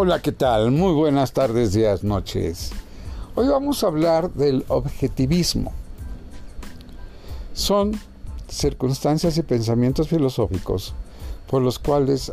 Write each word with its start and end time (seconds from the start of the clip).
Hola, 0.00 0.22
¿qué 0.22 0.30
tal? 0.30 0.70
Muy 0.70 0.92
buenas 0.92 1.32
tardes, 1.32 1.72
días, 1.72 2.04
noches. 2.04 2.70
Hoy 3.34 3.48
vamos 3.48 3.82
a 3.82 3.88
hablar 3.88 4.32
del 4.32 4.64
objetivismo. 4.68 5.72
Son 7.52 7.98
circunstancias 8.48 9.36
y 9.38 9.42
pensamientos 9.42 10.06
filosóficos 10.06 10.94
por 11.50 11.62
los 11.62 11.80
cuales 11.80 12.32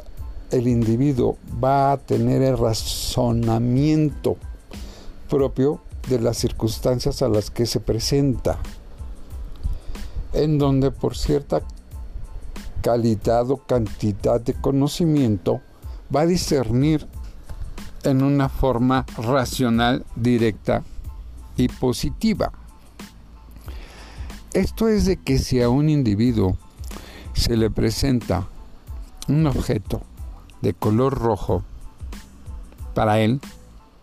el 0.51 0.67
individuo 0.67 1.37
va 1.59 1.93
a 1.93 1.97
tener 1.97 2.43
el 2.43 2.55
razonamiento 2.55 4.37
propio 5.27 5.81
de 6.07 6.19
las 6.19 6.37
circunstancias 6.37 7.23
a 7.23 7.29
las 7.29 7.49
que 7.49 7.65
se 7.65 7.79
presenta, 7.79 8.59
en 10.33 10.59
donde 10.59 10.91
por 10.91 11.17
cierta 11.17 11.63
calidad 12.83 13.49
o 13.49 13.57
cantidad 13.57 14.39
de 14.39 14.53
conocimiento 14.53 15.61
va 16.15 16.21
a 16.21 16.27
discernir 16.27 17.07
en 18.05 18.23
una 18.23 18.49
forma 18.49 19.05
racional, 19.17 20.05
directa 20.15 20.83
y 21.57 21.67
positiva. 21.67 22.51
Esto 24.53 24.87
es 24.87 25.05
de 25.05 25.17
que 25.17 25.37
si 25.37 25.61
a 25.61 25.69
un 25.69 25.89
individuo 25.89 26.57
se 27.33 27.57
le 27.57 27.69
presenta 27.69 28.47
un 29.27 29.45
objeto 29.47 30.01
de 30.61 30.73
color 30.73 31.17
rojo, 31.17 31.63
para 32.93 33.19
él, 33.19 33.41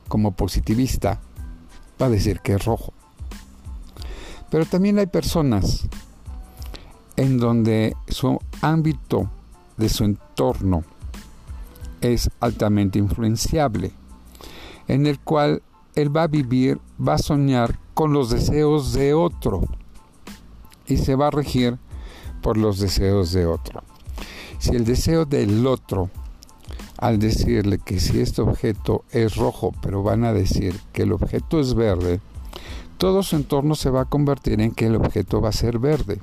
como 0.07 0.33
positivista, 0.33 1.19
va 2.01 2.07
a 2.07 2.11
decir 2.11 2.41
que 2.41 2.53
es 2.53 2.65
rojo. 2.65 2.93
Pero 4.51 4.67
también 4.67 4.99
hay 4.99 5.07
personas 5.07 5.89
en 7.17 7.39
donde 7.39 7.97
su 8.09 8.39
ámbito 8.61 9.31
de 9.79 9.89
su 9.89 10.05
entorno 10.05 10.85
es 12.03 12.31
altamente 12.41 12.99
influenciable, 12.99 13.93
en 14.89 15.07
el 15.07 15.19
cual 15.21 15.63
él 15.95 16.15
va 16.15 16.25
a 16.25 16.29
vivir, 16.29 16.81
va 17.01 17.15
a 17.15 17.19
soñar 17.19 17.79
con 17.95 18.13
los 18.13 18.31
deseos 18.31 18.93
de 18.93 19.15
otro 19.15 19.63
y 20.87 20.99
se 20.99 21.15
va 21.15 21.29
a 21.29 21.31
regir 21.31 21.79
por 22.43 22.57
los 22.57 22.79
deseos 22.79 23.33
de 23.33 23.47
otro. 23.47 23.83
Si 24.59 24.71
el 24.71 24.85
deseo 24.85 25.25
del 25.25 25.67
otro, 25.67 26.11
al 26.99 27.19
decirle 27.19 27.79
que 27.79 27.99
si 27.99 28.21
este 28.21 28.43
objeto 28.43 29.05
es 29.11 29.37
rojo, 29.37 29.73
pero 29.83 30.03
van 30.03 30.25
a 30.25 30.33
decir 30.33 30.79
que 30.93 31.03
el 31.03 31.13
objeto 31.13 31.59
es 31.61 31.75
verde, 31.75 32.21
todo 32.97 33.23
su 33.23 33.37
entorno 33.37 33.75
se 33.75 33.91
va 33.91 34.03
a 34.03 34.09
convertir 34.09 34.61
en 34.61 34.73
que 34.73 34.87
el 34.87 34.97
objeto 34.97 35.41
va 35.41 35.49
a 35.49 35.53
ser 35.53 35.79
verde. 35.79 36.21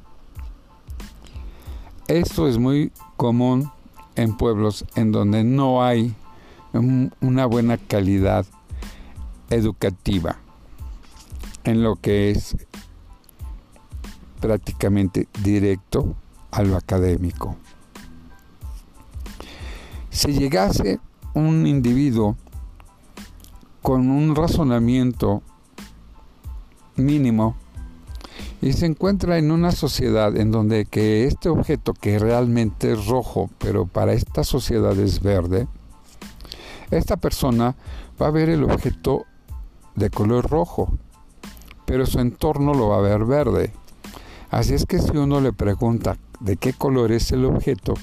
Esto 2.07 2.47
es 2.47 2.57
muy 2.57 2.91
común 3.17 3.69
en 4.19 4.35
pueblos 4.35 4.85
en 4.95 5.13
donde 5.13 5.45
no 5.45 5.81
hay 5.81 6.13
una 6.73 7.45
buena 7.45 7.77
calidad 7.77 8.45
educativa 9.49 10.37
en 11.63 11.83
lo 11.83 11.95
que 11.95 12.31
es 12.31 12.57
prácticamente 14.41 15.27
directo 15.41 16.15
a 16.51 16.63
lo 16.63 16.75
académico. 16.75 17.55
Si 20.09 20.33
llegase 20.33 20.99
un 21.33 21.65
individuo 21.65 22.35
con 23.81 24.09
un 24.09 24.35
razonamiento 24.35 25.41
mínimo 26.97 27.55
y 28.61 28.73
se 28.73 28.85
encuentra 28.85 29.37
en 29.37 29.51
una 29.51 29.71
sociedad 29.71 30.35
en 30.35 30.51
donde 30.51 30.85
que 30.85 31.25
este 31.25 31.49
objeto 31.49 31.93
que 31.93 32.19
realmente 32.19 32.91
es 32.91 33.05
rojo, 33.07 33.49
pero 33.57 33.85
para 33.85 34.13
esta 34.13 34.43
sociedad 34.43 34.97
es 34.99 35.21
verde, 35.21 35.67
esta 36.91 37.17
persona 37.17 37.75
va 38.21 38.27
a 38.27 38.31
ver 38.31 38.49
el 38.49 38.63
objeto 38.63 39.25
de 39.95 40.09
color 40.09 40.49
rojo, 40.49 40.97
pero 41.85 42.05
su 42.05 42.19
entorno 42.19 42.73
lo 42.73 42.89
va 42.89 42.97
a 42.97 43.01
ver 43.01 43.25
verde. 43.25 43.71
Así 44.49 44.73
es 44.73 44.85
que 44.85 44.99
si 44.99 45.15
uno 45.15 45.39
le 45.39 45.53
pregunta 45.53 46.17
de 46.39 46.57
qué 46.57 46.73
color 46.73 47.11
es 47.11 47.31
el 47.31 47.45
objeto, 47.45 47.93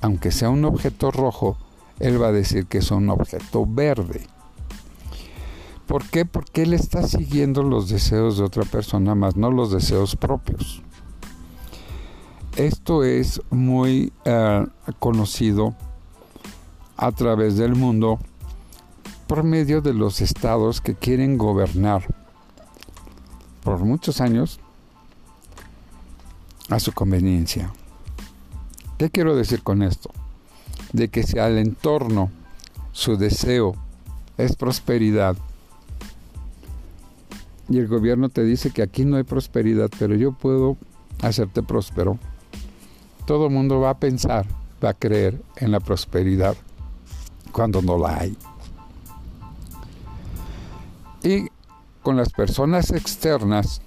aunque 0.00 0.32
sea 0.32 0.50
un 0.50 0.64
objeto 0.64 1.10
rojo, 1.10 1.56
él 2.00 2.20
va 2.20 2.28
a 2.28 2.32
decir 2.32 2.66
que 2.66 2.78
es 2.78 2.90
un 2.90 3.08
objeto 3.08 3.64
verde. 3.66 4.26
¿Por 5.86 6.04
qué? 6.08 6.24
Porque 6.24 6.62
él 6.62 6.74
está 6.74 7.06
siguiendo 7.06 7.62
los 7.62 7.88
deseos 7.88 8.38
de 8.38 8.44
otra 8.44 8.64
persona 8.64 9.14
más, 9.14 9.36
no 9.36 9.50
los 9.50 9.70
deseos 9.70 10.16
propios. 10.16 10.82
Esto 12.56 13.02
es 13.02 13.40
muy 13.50 14.12
eh, 14.24 14.66
conocido 14.98 15.74
a 16.96 17.10
través 17.12 17.56
del 17.56 17.74
mundo 17.74 18.18
por 19.26 19.42
medio 19.42 19.80
de 19.80 19.94
los 19.94 20.20
estados 20.20 20.80
que 20.80 20.94
quieren 20.94 21.38
gobernar 21.38 22.04
por 23.64 23.78
muchos 23.78 24.20
años 24.20 24.60
a 26.68 26.78
su 26.78 26.92
conveniencia. 26.92 27.72
¿Qué 28.98 29.10
quiero 29.10 29.34
decir 29.34 29.62
con 29.62 29.82
esto? 29.82 30.10
De 30.92 31.08
que 31.08 31.22
si 31.22 31.38
al 31.38 31.58
entorno 31.58 32.30
su 32.92 33.16
deseo 33.16 33.74
es 34.36 34.56
prosperidad, 34.56 35.36
y 37.72 37.78
el 37.78 37.88
gobierno 37.88 38.28
te 38.28 38.44
dice 38.44 38.70
que 38.70 38.82
aquí 38.82 39.04
no 39.04 39.16
hay 39.16 39.22
prosperidad, 39.22 39.90
pero 39.98 40.14
yo 40.14 40.32
puedo 40.32 40.76
hacerte 41.22 41.62
próspero, 41.62 42.18
todo 43.26 43.46
el 43.46 43.52
mundo 43.52 43.80
va 43.80 43.90
a 43.90 43.98
pensar, 43.98 44.46
va 44.84 44.90
a 44.90 44.94
creer 44.94 45.40
en 45.56 45.72
la 45.72 45.80
prosperidad 45.80 46.54
cuando 47.50 47.80
no 47.80 47.96
la 47.96 48.18
hay. 48.18 48.36
Y 51.22 51.48
con 52.02 52.16
las 52.16 52.30
personas 52.30 52.90
externas, 52.90 53.80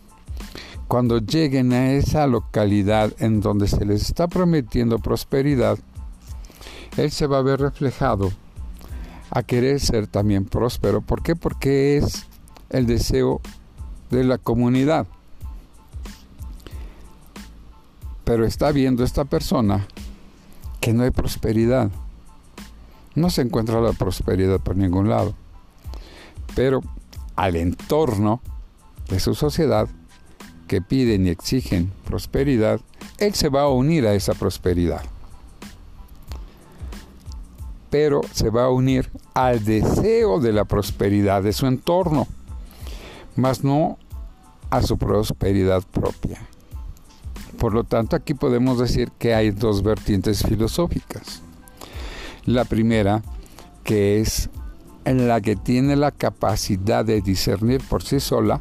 cuando 0.87 1.19
lleguen 1.19 1.73
a 1.73 1.91
esa 1.91 2.25
localidad 2.25 3.11
en 3.19 3.41
donde 3.41 3.67
se 3.67 3.85
les 3.85 4.01
está 4.03 4.27
prometiendo 4.27 4.97
prosperidad, 4.97 5.77
él 6.97 7.11
se 7.11 7.27
va 7.27 7.39
a 7.39 7.43
ver 7.43 7.59
reflejado 7.59 8.31
a 9.29 9.43
querer 9.43 9.79
ser 9.79 10.07
también 10.07 10.45
próspero. 10.45 11.01
¿Por 11.01 11.21
qué? 11.21 11.35
Porque 11.35 11.97
es 11.97 12.25
el 12.69 12.85
deseo 12.85 13.41
de 14.15 14.23
la 14.23 14.37
comunidad. 14.37 15.05
Pero 18.23 18.45
está 18.45 18.71
viendo 18.71 19.03
esta 19.03 19.25
persona 19.25 19.87
que 20.79 20.93
no 20.93 21.03
hay 21.03 21.11
prosperidad. 21.11 21.91
No 23.13 23.29
se 23.29 23.41
encuentra 23.41 23.81
la 23.81 23.93
prosperidad 23.93 24.59
por 24.59 24.75
ningún 24.75 25.09
lado. 25.09 25.35
Pero 26.55 26.81
al 27.35 27.55
entorno 27.55 28.41
de 29.09 29.19
su 29.19 29.35
sociedad 29.35 29.87
que 30.67 30.81
piden 30.81 31.27
y 31.27 31.29
exigen 31.29 31.91
prosperidad, 32.05 32.79
él 33.17 33.33
se 33.35 33.49
va 33.49 33.63
a 33.63 33.69
unir 33.69 34.07
a 34.07 34.13
esa 34.15 34.33
prosperidad. 34.33 35.03
Pero 37.89 38.21
se 38.31 38.49
va 38.49 38.65
a 38.65 38.69
unir 38.69 39.09
al 39.33 39.63
deseo 39.63 40.39
de 40.39 40.53
la 40.53 40.65
prosperidad 40.65 41.43
de 41.43 41.53
su 41.53 41.67
entorno, 41.67 42.27
más 43.35 43.63
no 43.63 43.97
a 44.77 44.81
su 44.81 44.97
prosperidad 44.97 45.83
propia. 45.83 46.39
Por 47.57 47.73
lo 47.73 47.83
tanto, 47.83 48.15
aquí 48.15 48.33
podemos 48.33 48.77
decir 48.77 49.11
que 49.17 49.33
hay 49.33 49.51
dos 49.51 49.81
vertientes 49.81 50.43
filosóficas. 50.43 51.41
La 52.45 52.65
primera, 52.65 53.23
que 53.83 54.19
es 54.19 54.49
en 55.05 55.27
la 55.27 55.39
que 55.39 55.55
tiene 55.55 55.95
la 55.95 56.11
capacidad 56.11 57.05
de 57.05 57.21
discernir 57.21 57.81
por 57.87 58.03
sí 58.03 58.19
sola 58.19 58.59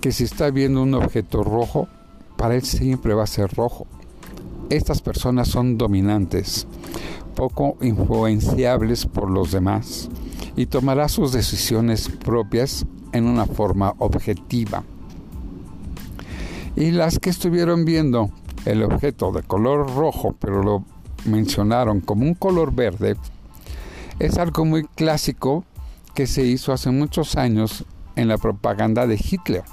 que 0.00 0.12
si 0.12 0.24
está 0.24 0.50
viendo 0.50 0.82
un 0.82 0.94
objeto 0.94 1.44
rojo, 1.44 1.88
para 2.36 2.54
él 2.54 2.62
siempre 2.62 3.14
va 3.14 3.24
a 3.24 3.28
ser 3.28 3.52
rojo. 3.54 3.86
Estas 4.70 5.00
personas 5.00 5.48
son 5.48 5.78
dominantes, 5.78 6.66
poco 7.34 7.76
influenciables 7.80 9.06
por 9.06 9.30
los 9.30 9.52
demás 9.52 10.08
y 10.56 10.66
tomará 10.66 11.08
sus 11.08 11.32
decisiones 11.32 12.08
propias 12.08 12.86
en 13.16 13.26
una 13.26 13.46
forma 13.46 13.94
objetiva. 13.98 14.82
Y 16.76 16.90
las 16.90 17.18
que 17.18 17.30
estuvieron 17.30 17.84
viendo 17.84 18.30
el 18.64 18.82
objeto 18.82 19.32
de 19.32 19.42
color 19.42 19.94
rojo, 19.94 20.34
pero 20.38 20.62
lo 20.62 20.84
mencionaron 21.24 22.00
como 22.00 22.24
un 22.24 22.34
color 22.34 22.74
verde, 22.74 23.16
es 24.18 24.38
algo 24.38 24.64
muy 24.64 24.84
clásico 24.84 25.64
que 26.14 26.26
se 26.26 26.44
hizo 26.44 26.72
hace 26.72 26.90
muchos 26.90 27.36
años 27.36 27.84
en 28.16 28.28
la 28.28 28.38
propaganda 28.38 29.06
de 29.06 29.16
Hitler, 29.16 29.64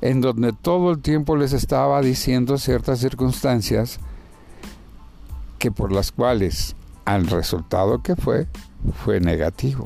en 0.00 0.20
donde 0.20 0.52
todo 0.52 0.92
el 0.92 1.00
tiempo 1.00 1.36
les 1.36 1.52
estaba 1.52 2.00
diciendo 2.00 2.58
ciertas 2.58 3.00
circunstancias 3.00 3.98
que 5.58 5.70
por 5.70 5.92
las 5.92 6.12
cuales 6.12 6.76
al 7.04 7.26
resultado 7.26 8.02
que 8.02 8.14
fue 8.16 8.46
fue 9.04 9.20
negativo. 9.20 9.84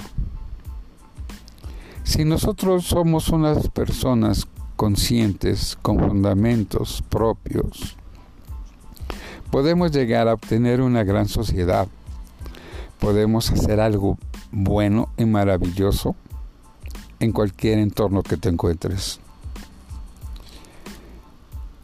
Si 2.11 2.25
nosotros 2.25 2.87
somos 2.87 3.29
unas 3.29 3.69
personas 3.69 4.49
conscientes, 4.75 5.79
con 5.81 6.01
fundamentos 6.01 7.05
propios, 7.09 7.97
podemos 9.53 9.93
llegar 9.93 10.27
a 10.27 10.35
obtener 10.35 10.81
una 10.81 11.05
gran 11.05 11.29
sociedad 11.29 11.87
podemos 12.99 13.53
hacer 13.53 13.79
algo 13.79 14.19
bueno 14.51 15.09
y 15.17 15.25
maravilloso 15.25 16.17
en 17.21 17.31
cualquier 17.31 17.79
entorno 17.79 18.25
que 18.25 18.37
te 18.37 18.49
encuentres. 18.49 19.21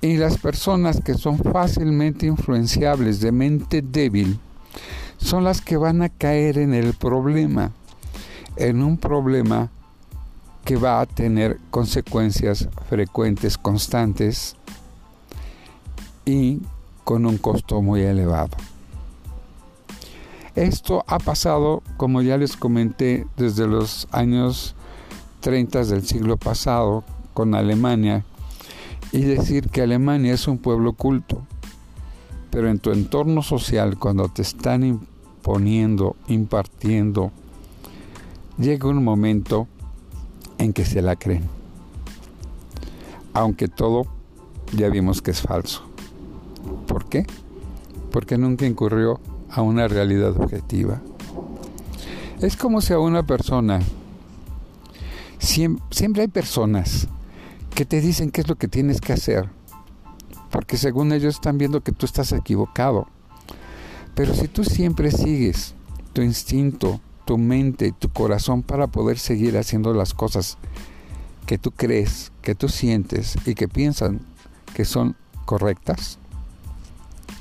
Y 0.01 0.17
las 0.17 0.39
personas 0.39 1.01
que 1.03 1.15
son 1.15 1.39
fácilmente 1.39 2.27
influenciables 2.27 3.21
de 3.21 3.31
mente 3.31 3.81
débil 3.81 4.41
son 5.19 5.45
las 5.45 5.61
que 5.61 5.77
van 5.77 6.03
a 6.03 6.09
caer 6.09 6.59
en 6.59 6.75
el 6.75 6.95
problema, 6.95 7.71
en 8.57 8.83
un 8.83 8.99
problema 8.99 9.71
que 10.67 10.75
va 10.75 11.01
a 11.01 11.07
tener 11.07 11.61
consecuencias 11.71 12.69
frecuentes, 12.89 13.57
constantes 13.57 14.57
y 16.25 16.59
con 17.05 17.25
un 17.25 17.39
costo 17.39 17.81
muy 17.83 18.01
elevado. 18.01 18.57
Esto 20.57 21.05
ha 21.07 21.21
pasado, 21.21 21.85
como 21.97 22.21
ya 22.21 22.37
les 22.37 22.57
comenté, 22.57 23.29
desde 23.37 23.69
los 23.69 24.09
años 24.11 24.75
30 25.39 25.85
del 25.85 26.05
siglo 26.05 26.37
pasado 26.37 27.05
con 27.33 27.55
Alemania 27.55 28.25
y 29.13 29.21
decir 29.21 29.69
que 29.69 29.83
Alemania 29.83 30.35
es 30.35 30.49
un 30.49 30.59
pueblo 30.59 30.95
culto. 30.95 31.43
Pero 32.51 32.69
en 32.69 32.81
tu 32.81 32.91
entorno 32.91 33.41
social, 33.43 34.01
cuando 34.01 34.29
te 34.31 34.43
están 34.43 34.83
imponiendo, 34.83 36.17
impartiendo, 36.27 37.31
llega 38.59 38.89
un 38.89 39.05
momento 39.05 39.69
en 40.59 40.73
que 40.73 40.85
se 40.85 41.03
la 41.03 41.17
creen. 41.17 41.45
Aunque 43.33 43.69
todo 43.69 44.07
ya 44.73 44.89
vimos 44.89 45.23
que 45.23 45.31
es 45.31 45.41
falso. 45.41 45.83
¿Por 46.87 47.07
qué? 47.07 47.27
Porque 48.11 48.39
nunca 48.39 48.67
incurrió 48.67 49.21
a 49.51 49.63
una 49.63 49.89
realidad 49.89 50.37
objetiva. 50.41 51.01
Es 52.41 52.57
como 52.57 52.81
si 52.81 52.93
a 52.93 52.99
una 52.99 53.23
persona, 53.23 53.81
siempre, 55.39 56.23
hay 56.23 56.29
personas 56.29 57.09
que 57.75 57.87
te 57.87 58.01
dicen 58.01 58.31
qué 58.31 58.43
es 58.43 58.49
lo 58.49 58.57
que 58.57 58.69
tienes 58.69 59.01
que 59.01 59.13
hacer, 59.13 59.49
porque 60.51 60.77
según 60.77 61.13
ellos 61.13 61.37
están 61.37 61.57
viendo 61.59 61.83
que 61.83 61.93
tú 61.93 62.05
estás 62.07 62.33
equivocado. 62.33 63.07
Pero 64.15 64.35
si 64.35 64.49
tú 64.49 64.65
siempre 64.65 65.11
sigues 65.11 65.75
tu 66.13 66.23
instinto, 66.23 67.01
tu 67.27 67.37
mente, 67.37 67.93
tu 67.93 68.09
corazón 68.09 68.63
para 68.63 68.87
poder 68.87 69.19
seguir 69.19 69.59
haciendo 69.59 69.93
las 69.93 70.15
cosas 70.15 70.57
que 71.45 71.59
tú 71.59 71.73
crees, 71.73 72.33
que 72.41 72.55
tú 72.55 72.71
sientes 72.71 73.37
y 73.45 73.55
que 73.55 73.69
piensan 73.69 74.21
que 74.75 74.87
son 74.87 75.17
correctas, 75.45 76.19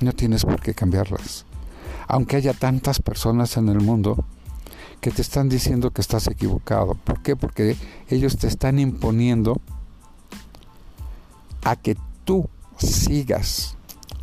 no 0.02 0.12
tienes 0.12 0.44
por 0.44 0.60
qué 0.60 0.74
cambiarlas 0.74 1.46
aunque 2.08 2.36
haya 2.36 2.52
tantas 2.52 3.00
personas 3.00 3.56
en 3.56 3.68
el 3.68 3.80
mundo 3.80 4.24
que 5.00 5.10
te 5.10 5.22
están 5.22 5.48
diciendo 5.48 5.90
que 5.90 6.00
estás 6.00 6.26
equivocado. 6.28 6.94
¿Por 6.94 7.22
qué? 7.22 7.36
Porque 7.36 7.76
ellos 8.08 8.38
te 8.38 8.46
están 8.46 8.78
imponiendo 8.78 9.60
a 11.64 11.76
que 11.76 11.96
tú 12.24 12.48
sigas 12.78 13.76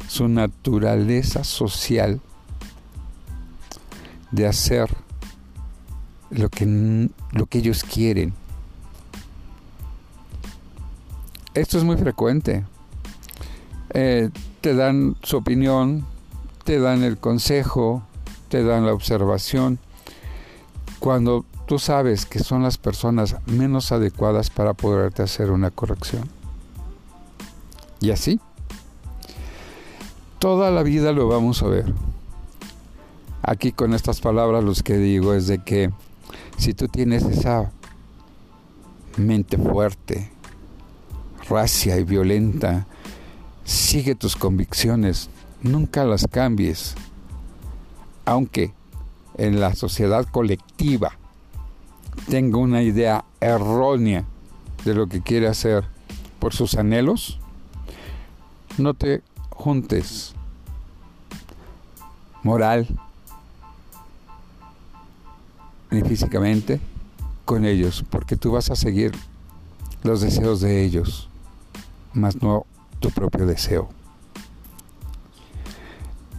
su 0.07 0.27
naturaleza 0.27 1.43
social 1.43 2.21
de 4.31 4.47
hacer 4.47 4.89
lo 6.33 6.49
que, 6.49 7.09
lo 7.31 7.45
que 7.45 7.59
ellos 7.59 7.83
quieren. 7.83 8.33
Esto 11.53 11.77
es 11.77 11.83
muy 11.83 11.97
frecuente. 11.97 12.65
Eh, 13.91 14.29
te 14.61 14.73
dan 14.73 15.15
su 15.21 15.37
opinión, 15.37 16.05
te 16.63 16.79
dan 16.79 17.03
el 17.03 17.17
consejo, 17.17 18.03
te 18.49 18.63
dan 18.63 18.85
la 18.85 18.93
observación, 18.93 19.77
cuando 20.99 21.45
tú 21.67 21.79
sabes 21.79 22.25
que 22.25 22.39
son 22.39 22.63
las 22.63 22.77
personas 22.77 23.35
menos 23.45 23.91
adecuadas 23.91 24.49
para 24.49 24.73
poderte 24.73 25.21
hacer 25.21 25.51
una 25.51 25.69
corrección. 25.69 26.29
Y 27.99 28.11
así, 28.11 28.39
toda 30.39 30.71
la 30.71 30.81
vida 30.81 31.11
lo 31.11 31.27
vamos 31.27 31.61
a 31.61 31.67
ver. 31.67 31.93
Aquí 33.43 33.71
con 33.71 33.93
estas 33.93 34.21
palabras 34.21 34.63
los 34.63 34.81
que 34.81 34.97
digo 34.97 35.33
es 35.33 35.47
de 35.47 35.59
que 35.59 35.91
si 36.63 36.73
tú 36.73 36.87
tienes 36.87 37.23
esa 37.23 37.73
mente 39.17 39.57
fuerte, 39.57 40.31
racia 41.49 41.97
y 41.97 42.05
violenta, 42.05 42.87
sigue 43.65 44.15
tus 44.15 44.37
convicciones, 44.37 45.29
nunca 45.61 46.05
las 46.05 46.25
cambies, 46.25 46.95
aunque 48.23 48.73
en 49.37 49.59
la 49.59 49.75
sociedad 49.75 50.25
colectiva 50.25 51.17
tenga 52.29 52.59
una 52.59 52.81
idea 52.81 53.25
errónea 53.41 54.23
de 54.85 54.93
lo 54.93 55.07
que 55.07 55.21
quiere 55.21 55.49
hacer 55.49 55.83
por 56.39 56.53
sus 56.53 56.75
anhelos, 56.75 57.41
no 58.77 58.93
te 58.93 59.21
juntes. 59.49 60.33
Moral 62.41 62.87
ni 65.93 66.01
físicamente 66.01 66.79
con 67.45 67.65
ellos, 67.65 68.03
porque 68.09 68.35
tú 68.35 68.51
vas 68.51 68.69
a 68.71 68.75
seguir 68.75 69.11
los 70.03 70.21
deseos 70.21 70.61
de 70.61 70.83
ellos, 70.83 71.29
más 72.13 72.41
no 72.41 72.65
tu 72.99 73.11
propio 73.11 73.45
deseo. 73.45 73.89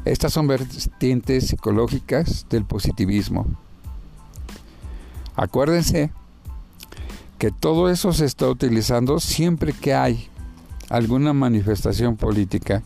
Estas 0.04 0.32
son 0.32 0.46
vertientes 0.46 1.46
psicológicas 1.46 2.46
del 2.50 2.64
positivismo. 2.64 3.46
Acuérdense 5.34 6.10
que 7.38 7.50
todo 7.50 7.88
eso 7.88 8.12
se 8.12 8.26
está 8.26 8.48
utilizando 8.48 9.18
siempre 9.18 9.72
que 9.72 9.94
hay 9.94 10.28
alguna 10.90 11.32
manifestación 11.32 12.16
política 12.16 12.82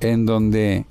en 0.00 0.26
donde 0.26 0.86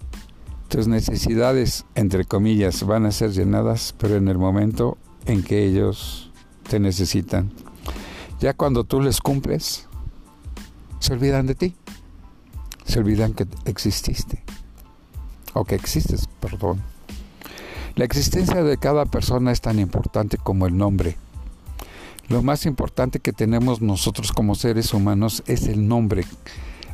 tus 0.75 0.89
necesidades, 0.89 1.86
entre 1.95 2.25
comillas, 2.25 2.83
van 2.83 3.06
a 3.06 3.12
ser 3.12 3.31
llenadas, 3.31 3.95
pero 3.98 4.18
en 4.18 4.27
el 4.27 4.38
momento 4.38 4.98
en 5.25 5.42
que 5.42 5.63
ellos 5.63 6.33
te 6.69 6.81
necesitan. 6.81 7.50
Ya 8.42 8.54
cuando 8.54 8.83
tú 8.83 9.00
les 9.00 9.22
cumples, 9.22 9.88
se 11.00 11.13
olvidan 11.13 11.48
de 11.48 11.56
ti, 11.56 11.75
se 12.83 13.00
olvidan 13.00 13.32
que 13.32 13.48
exististe 13.63 14.44
o 15.53 15.63
que 15.63 15.75
existes, 15.75 16.27
perdón. 16.41 16.82
La 17.96 18.03
existencia 18.03 18.62
de 18.62 18.77
cada 18.77 19.05
persona 19.05 19.53
es 19.53 19.62
tan 19.62 19.79
importante 19.79 20.38
como 20.38 20.67
el 20.67 20.75
nombre. 20.75 21.15
Lo 22.27 22.44
más 22.44 22.65
importante 22.65 23.22
que 23.22 23.32
tenemos 23.32 23.82
nosotros 23.82 24.34
como 24.34 24.55
seres 24.55 24.94
humanos 24.94 25.41
es 25.48 25.70
el 25.70 25.88
nombre. 25.88 26.25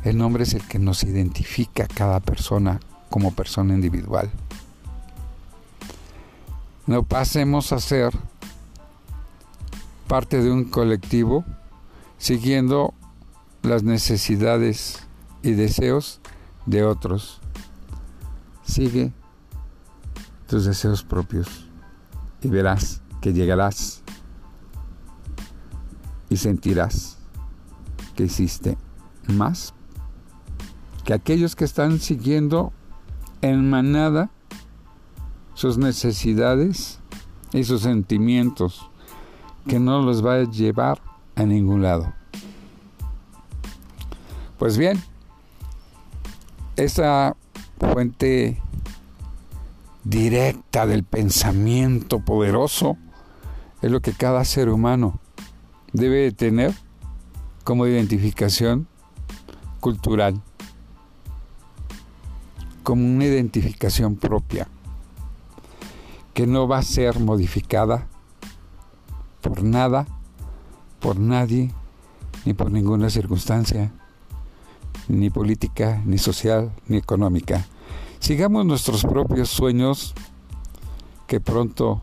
El 0.04 0.18
nombre 0.18 0.44
es 0.44 0.54
el 0.54 0.62
que 0.68 0.78
nos 0.78 1.02
identifica 1.02 1.82
a 1.82 1.88
cada 1.88 2.20
persona 2.20 2.78
como 3.12 3.30
persona 3.30 3.74
individual. 3.74 4.30
No 6.86 7.02
pasemos 7.04 7.72
a 7.72 7.78
ser 7.78 8.10
parte 10.08 10.42
de 10.42 10.50
un 10.50 10.64
colectivo 10.64 11.44
siguiendo 12.16 12.94
las 13.62 13.82
necesidades 13.82 14.98
y 15.42 15.52
deseos 15.52 16.20
de 16.64 16.84
otros. 16.84 17.40
Sigue 18.64 19.12
tus 20.46 20.64
deseos 20.64 21.04
propios 21.04 21.66
y 22.40 22.48
verás 22.48 23.02
que 23.20 23.34
llegarás 23.34 24.02
y 26.30 26.38
sentirás 26.38 27.18
que 28.16 28.24
hiciste 28.24 28.78
más 29.28 29.74
que 31.04 31.12
aquellos 31.12 31.54
que 31.56 31.66
están 31.66 31.98
siguiendo 31.98 32.72
en 33.42 33.68
manada 33.68 34.30
sus 35.54 35.76
necesidades 35.76 37.00
y 37.52 37.64
sus 37.64 37.82
sentimientos 37.82 38.88
que 39.68 39.78
no 39.78 40.02
los 40.02 40.24
va 40.24 40.34
a 40.34 40.50
llevar 40.50 41.00
a 41.36 41.44
ningún 41.44 41.82
lado. 41.82 42.12
Pues 44.58 44.78
bien, 44.78 45.02
esa 46.76 47.36
fuente 47.78 48.60
directa 50.04 50.86
del 50.86 51.04
pensamiento 51.04 52.20
poderoso 52.20 52.96
es 53.82 53.90
lo 53.90 54.00
que 54.00 54.12
cada 54.12 54.44
ser 54.44 54.68
humano 54.68 55.18
debe 55.92 56.32
tener 56.32 56.72
como 57.64 57.86
identificación 57.86 58.88
cultural, 59.80 60.40
como 62.82 63.04
una 63.04 63.24
identificación 63.24 64.16
propia, 64.16 64.68
que 66.34 66.46
no 66.46 66.66
va 66.66 66.78
a 66.78 66.82
ser 66.82 67.20
modificada 67.20 68.06
por 69.40 69.62
nada, 69.62 70.06
por 71.00 71.18
nadie, 71.18 71.72
ni 72.44 72.54
por 72.54 72.70
ninguna 72.70 73.10
circunstancia, 73.10 73.92
ni 75.08 75.30
política, 75.30 76.00
ni 76.06 76.18
social, 76.18 76.72
ni 76.86 76.96
económica. 76.96 77.66
Sigamos 78.20 78.64
nuestros 78.64 79.02
propios 79.02 79.48
sueños 79.50 80.14
que 81.26 81.40
pronto 81.40 82.02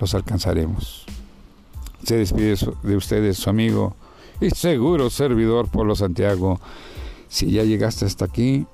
los 0.00 0.14
alcanzaremos. 0.14 1.06
Se 2.04 2.16
despide 2.16 2.56
de 2.82 2.96
ustedes 2.96 3.38
su 3.38 3.48
amigo 3.48 3.94
y 4.40 4.50
seguro 4.50 5.10
servidor 5.10 5.68
Polo 5.68 5.94
Santiago. 5.94 6.60
Si 7.28 7.52
ya 7.52 7.62
llegaste 7.62 8.04
hasta 8.04 8.24
aquí, 8.24 8.66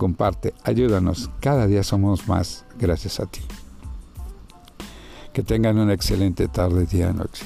comparte, 0.00 0.54
ayúdanos. 0.64 1.28
Cada 1.40 1.66
día 1.66 1.84
somos 1.84 2.26
más 2.26 2.64
gracias 2.78 3.20
a 3.20 3.26
ti. 3.26 3.42
Que 5.34 5.42
tengan 5.42 5.76
una 5.76 5.92
excelente 5.92 6.48
tarde, 6.48 6.86
día, 6.86 7.12
noche. 7.12 7.44